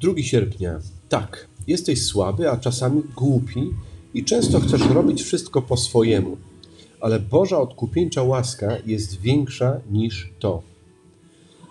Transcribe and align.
2 0.00 0.22
sierpnia. 0.22 0.78
Tak, 1.08 1.48
jesteś 1.66 2.02
słaby, 2.02 2.50
a 2.50 2.56
czasami 2.56 3.02
głupi 3.16 3.70
i 4.14 4.24
często 4.24 4.60
chcesz 4.60 4.86
robić 4.86 5.22
wszystko 5.22 5.62
po 5.62 5.76
swojemu, 5.76 6.36
ale 7.00 7.20
Boża 7.20 7.58
odkupieńcza 7.58 8.22
łaska 8.22 8.68
jest 8.86 9.20
większa 9.20 9.80
niż 9.90 10.32
to. 10.38 10.62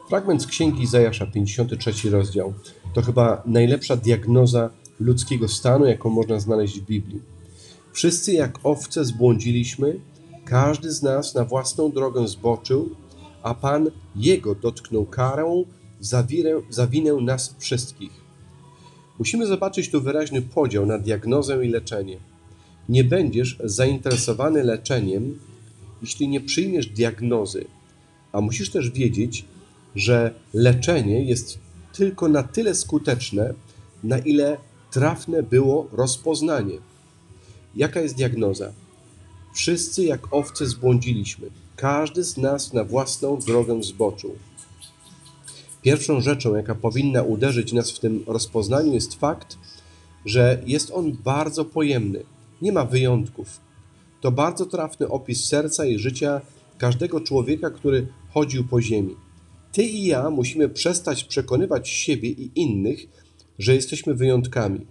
Fragment 0.10 0.42
z 0.42 0.48
księgi 0.48 0.84
Izajasza, 0.84 1.26
53 1.26 2.10
rozdział. 2.10 2.54
To 2.94 3.02
chyba 3.02 3.44
najlepsza 3.46 3.96
diagnoza 3.96 4.70
ludzkiego 5.00 5.48
stanu, 5.48 5.86
jaką 5.86 6.10
można 6.10 6.40
znaleźć 6.40 6.80
w 6.80 6.86
Biblii. 6.86 7.22
Wszyscy 7.94 8.34
jak 8.34 8.60
owce 8.64 9.06
zbłądziliśmy, 9.06 10.00
każdy 10.46 10.92
z 10.92 11.04
nas 11.04 11.36
na 11.36 11.46
własną 11.46 11.92
drogę 11.92 12.28
zboczył, 12.28 12.90
a 13.44 13.54
Pan 13.54 13.92
Jego 14.16 14.56
dotknął 14.56 15.06
karą 15.06 15.66
za 16.04 16.24
winę, 16.24 16.50
za 16.70 16.88
winę 16.88 17.14
nas 17.14 17.56
wszystkich. 17.60 18.12
Musimy 19.20 19.48
zobaczyć 19.48 19.90
tu 19.90 20.02
wyraźny 20.02 20.42
podział 20.42 20.86
na 20.86 21.00
diagnozę 21.00 21.66
i 21.66 21.70
leczenie. 21.70 22.18
Nie 22.90 23.04
będziesz 23.04 23.58
zainteresowany 23.64 24.64
leczeniem, 24.64 25.40
jeśli 26.02 26.28
nie 26.28 26.42
przyjmiesz 26.42 26.88
diagnozy, 26.88 27.66
a 28.32 28.42
musisz 28.42 28.70
też 28.70 28.90
wiedzieć, 28.90 29.46
że 29.96 30.34
leczenie 30.54 31.24
jest 31.24 31.58
tylko 31.94 32.30
na 32.30 32.44
tyle 32.44 32.76
skuteczne, 32.76 33.54
na 34.04 34.18
ile 34.18 34.58
trafne 34.92 35.44
było 35.44 35.88
rozpoznanie. 35.92 36.78
Jaka 37.76 38.02
jest 38.02 38.16
diagnoza? 38.16 38.72
Wszyscy 39.54 40.04
jak 40.04 40.34
owce 40.34 40.66
zbłądziliśmy. 40.66 41.48
Każdy 41.76 42.24
z 42.24 42.38
nas 42.38 42.74
na 42.74 42.84
własną 42.84 43.40
drogę 43.40 43.84
zboczył. 43.84 44.36
Pierwszą 45.84 46.22
rzeczą, 46.22 46.56
jaka 46.56 46.76
powinna 46.76 47.24
uderzyć 47.24 47.74
nas 47.74 47.92
w 47.92 48.00
tym 48.00 48.24
rozpoznaniu, 48.28 48.94
jest 48.94 49.14
fakt, 49.16 49.58
że 50.26 50.62
jest 50.66 50.92
on 50.92 51.18
bardzo 51.24 51.66
pojemny. 51.66 52.24
Nie 52.62 52.72
ma 52.72 52.86
wyjątków. 52.86 53.60
To 54.22 54.32
bardzo 54.32 54.66
trafny 54.66 55.08
opis 55.08 55.46
serca 55.46 55.86
i 55.86 56.00
życia 56.00 56.42
każdego 56.78 57.22
człowieka, 57.22 57.70
który 57.70 58.08
chodził 58.34 58.68
po 58.68 58.82
ziemi. 58.82 59.16
Ty 59.72 59.84
i 59.84 60.06
ja 60.06 60.30
musimy 60.30 60.70
przestać 60.70 61.24
przekonywać 61.24 61.90
siebie 61.90 62.30
i 62.30 62.52
innych, 62.56 63.08
że 63.60 63.76
jesteśmy 63.76 64.14
wyjątkami. 64.14 64.86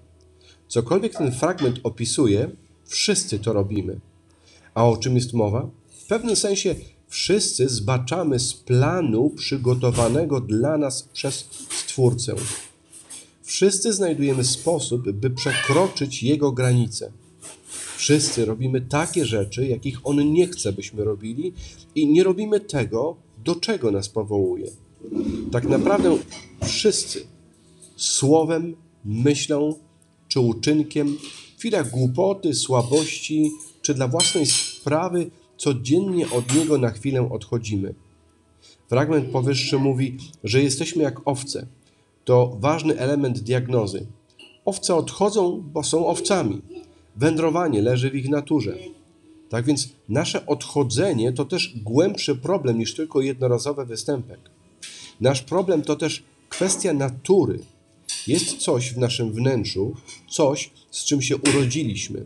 Cokolwiek 0.69 1.13
ten 1.17 1.33
fragment 1.33 1.81
opisuje, 1.83 2.51
wszyscy 2.85 3.39
to 3.39 3.53
robimy. 3.53 4.01
A 4.75 4.85
o 4.89 4.97
czym 4.97 5.15
jest 5.15 5.33
mowa? 5.33 5.71
W 5.89 6.07
pewnym 6.07 6.37
sensie 6.37 6.75
wszyscy 7.13 7.69
zbaczamy 7.69 8.39
z 8.39 8.55
planu 8.55 9.31
przygotowanego 9.31 10.41
dla 10.41 10.79
nas 10.79 11.03
przez 11.03 11.49
Stwórcę. 11.71 12.35
Wszyscy 13.43 13.93
znajdujemy 13.93 14.45
sposób, 14.45 15.11
by 15.11 15.31
przekroczyć 15.31 16.23
Jego 16.23 16.53
granice. 16.53 17.13
Wszyscy 17.97 18.45
robimy 18.45 18.81
takie 18.81 19.25
rzeczy, 19.25 19.67
jakich 19.67 20.07
On 20.07 20.33
nie 20.33 20.47
chce, 20.47 20.73
byśmy 20.73 21.05
robili, 21.05 21.53
i 21.95 22.07
nie 22.09 22.25
robimy 22.25 22.61
tego, 22.61 23.17
do 23.45 23.55
czego 23.55 23.91
nas 23.91 24.09
powołuje. 24.09 24.71
Tak 25.53 25.65
naprawdę 25.65 26.19
wszyscy 26.65 27.27
słowem, 27.97 28.77
myślą 29.05 29.75
czy 30.29 30.41
uczynkiem, 30.41 31.17
w 31.57 31.59
chwilach 31.59 31.91
głupoty, 31.91 32.55
słabości 32.55 33.51
czy 33.83 33.95
dla 33.95 34.09
własnej 34.09 34.47
sprawy 34.47 35.31
codziennie 35.63 36.31
od 36.31 36.55
Niego 36.55 36.79
na 36.79 36.91
chwilę 36.91 37.31
odchodzimy. 37.33 37.95
Fragment 38.89 39.31
powyższy 39.31 39.79
mówi, 39.79 40.17
że 40.45 40.63
jesteśmy 40.63 41.03
jak 41.03 41.29
owce. 41.29 41.67
To 42.25 42.57
ważny 42.61 42.99
element 42.99 43.39
diagnozy. 43.41 44.07
Owce 44.65 44.95
odchodzą, 44.95 45.65
bo 45.73 45.83
są 45.83 46.07
owcami. 46.07 46.63
Wędrowanie 47.17 47.83
leży 47.83 48.11
w 48.11 48.15
ich 48.15 48.29
naturze. 48.29 48.77
Tak 49.49 49.65
więc 49.65 49.89
nasze 50.09 50.47
odchodzenie 50.47 51.33
to 51.33 51.45
też 51.45 51.75
głębszy 51.77 52.37
problem 52.37 52.79
niż 52.79 52.95
tylko 52.95 53.21
jednorazowy 53.21 53.87
występek. 53.87 54.41
Nasz 55.21 55.43
problem 55.43 55.83
to 55.83 55.97
też 55.97 56.23
kwestia 56.49 56.93
natury. 56.93 57.59
Jest 58.27 58.57
coś 58.57 58.93
w 58.93 58.99
naszym 58.99 59.33
wnętrzu, 59.33 59.95
coś, 60.31 60.71
z 60.91 61.05
czym 61.05 61.23
się 61.23 61.37
urodziliśmy, 61.37 62.25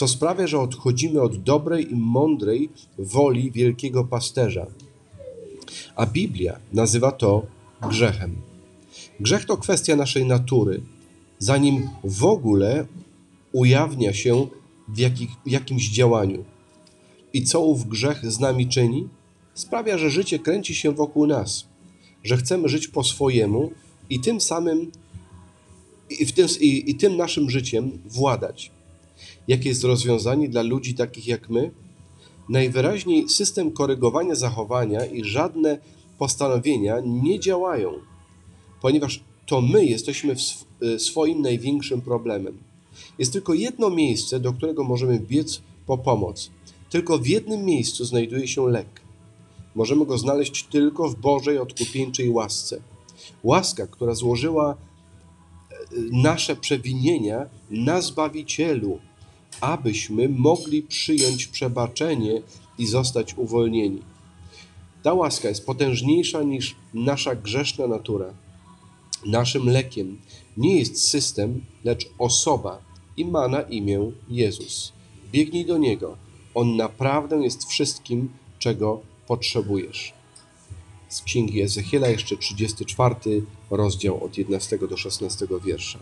co 0.00 0.08
sprawia, 0.08 0.46
że 0.46 0.60
odchodzimy 0.60 1.22
od 1.22 1.42
dobrej 1.42 1.92
i 1.92 1.96
mądrej 1.96 2.68
woli 2.98 3.50
wielkiego 3.50 4.04
pasterza. 4.04 4.66
A 5.96 6.06
Biblia 6.06 6.58
nazywa 6.72 7.12
to 7.12 7.46
grzechem. 7.88 8.36
Grzech 9.20 9.44
to 9.44 9.56
kwestia 9.56 9.96
naszej 9.96 10.26
natury, 10.26 10.80
zanim 11.38 11.88
w 12.04 12.24
ogóle 12.24 12.86
ujawnia 13.52 14.12
się 14.12 14.46
w, 14.88 14.98
jakich, 14.98 15.30
jakimś 15.46 15.88
działaniu. 15.90 16.44
I 17.32 17.44
co 17.44 17.60
ów 17.60 17.88
grzech 17.88 18.30
z 18.32 18.40
nami 18.40 18.68
czyni? 18.68 19.08
Sprawia, 19.54 19.98
że 19.98 20.10
życie 20.10 20.38
kręci 20.38 20.74
się 20.74 20.92
wokół 20.92 21.26
nas, 21.26 21.66
że 22.24 22.36
chcemy 22.36 22.68
żyć 22.68 22.88
po 22.88 23.04
swojemu 23.04 23.70
i 24.10 24.20
tym 24.20 24.40
samym 24.40 24.92
i, 26.10 26.26
w 26.26 26.32
tym, 26.32 26.46
i, 26.60 26.90
i 26.90 26.94
tym 26.94 27.16
naszym 27.16 27.50
życiem 27.50 27.98
władać. 28.06 28.79
Jakie 29.50 29.68
jest 29.68 29.84
rozwiązanie 29.84 30.48
dla 30.48 30.62
ludzi 30.62 30.94
takich 30.94 31.26
jak 31.26 31.50
my? 31.50 31.70
Najwyraźniej 32.48 33.28
system 33.28 33.72
korygowania 33.72 34.34
zachowania 34.34 35.04
i 35.06 35.24
żadne 35.24 35.78
postanowienia 36.18 37.00
nie 37.04 37.40
działają, 37.40 37.92
ponieważ 38.82 39.24
to 39.46 39.60
my 39.60 39.84
jesteśmy 39.84 40.34
swoim 40.98 41.42
największym 41.42 42.00
problemem. 42.00 42.58
Jest 43.18 43.32
tylko 43.32 43.54
jedno 43.54 43.90
miejsce, 43.90 44.40
do 44.40 44.52
którego 44.52 44.84
możemy 44.84 45.20
biec 45.20 45.62
po 45.86 45.98
pomoc. 45.98 46.50
Tylko 46.90 47.18
w 47.18 47.26
jednym 47.26 47.64
miejscu 47.64 48.04
znajduje 48.04 48.48
się 48.48 48.68
lek. 48.68 49.00
Możemy 49.74 50.06
go 50.06 50.18
znaleźć 50.18 50.64
tylko 50.64 51.08
w 51.08 51.16
Bożej 51.16 51.58
odkupieńczej 51.58 52.30
łasce. 52.30 52.80
Łaska, 53.42 53.86
która 53.86 54.14
złożyła 54.14 54.72
e, 54.72 54.76
nasze 56.12 56.56
przewinienia 56.56 57.46
na 57.70 58.00
Zbawicielu, 58.00 58.98
abyśmy 59.60 60.28
mogli 60.28 60.82
przyjąć 60.82 61.46
przebaczenie 61.46 62.42
i 62.78 62.86
zostać 62.86 63.34
uwolnieni. 63.38 64.02
Ta 65.02 65.14
łaska 65.14 65.48
jest 65.48 65.66
potężniejsza 65.66 66.42
niż 66.42 66.76
nasza 66.94 67.34
grzeszna 67.34 67.86
natura. 67.86 68.34
Naszym 69.26 69.68
lekiem 69.68 70.18
nie 70.56 70.78
jest 70.78 71.08
system, 71.08 71.64
lecz 71.84 72.10
osoba 72.18 72.78
i 73.16 73.24
ma 73.24 73.48
na 73.48 73.62
imię 73.62 74.12
Jezus. 74.28 74.92
Biegnij 75.32 75.66
do 75.66 75.78
Niego. 75.78 76.16
On 76.54 76.76
naprawdę 76.76 77.36
jest 77.36 77.68
wszystkim, 77.68 78.28
czego 78.58 79.00
potrzebujesz. 79.26 80.12
Z 81.08 81.22
księgi 81.22 81.62
Ezechiela, 81.62 82.08
jeszcze 82.08 82.36
34 82.36 83.14
rozdział 83.70 84.24
od 84.24 84.38
11 84.38 84.78
do 84.78 84.96
16 84.96 85.46
wiersza. 85.64 85.98